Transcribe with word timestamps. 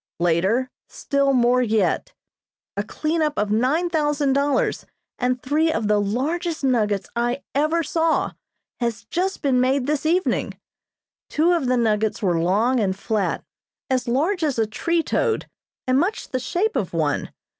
Later 0.19 0.71
Still 0.89 1.31
more 1.31 1.61
yet. 1.61 2.11
A 2.75 2.81
cleanup 2.83 3.37
of 3.37 3.51
nine 3.51 3.87
thousand 3.87 4.33
dollars 4.33 4.87
and 5.19 5.39
three 5.43 5.71
of 5.71 5.87
the 5.87 6.01
largest 6.01 6.63
nuggets 6.63 7.07
I 7.15 7.43
ever 7.53 7.83
saw 7.83 8.31
has 8.79 9.05
just 9.11 9.43
been 9.43 9.61
made 9.61 9.85
this 9.85 10.03
evening. 10.07 10.55
Two 11.29 11.51
of 11.51 11.67
the 11.67 11.77
nuggets 11.77 12.19
were 12.19 12.39
long 12.39 12.79
and 12.79 12.97
flat, 12.97 13.43
as 13.91 14.07
large 14.07 14.43
as 14.43 14.57
a 14.57 14.65
tree 14.65 15.03
toad, 15.03 15.47
and 15.85 15.99
much 15.99 16.29
the 16.29 16.39
shape 16.39 16.75
of 16.75 16.95
one. 16.95 17.29